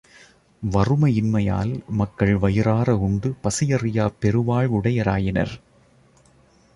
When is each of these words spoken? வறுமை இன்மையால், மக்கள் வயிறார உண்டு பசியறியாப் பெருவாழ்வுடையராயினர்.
வறுமை 0.63 1.09
இன்மையால், 1.15 1.83
மக்கள் 1.91 2.37
வயிறார 2.37 2.95
உண்டு 2.97 3.33
பசியறியாப் 3.43 4.17
பெருவாழ்வுடையராயினர். 4.21 5.53